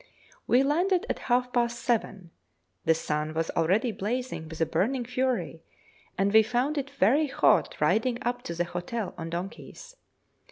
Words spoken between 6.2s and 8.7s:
we found it very hot riding up to the